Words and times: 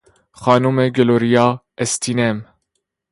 خانم 0.41 0.77
گلوریا 0.89 1.47
استینم 1.77 2.37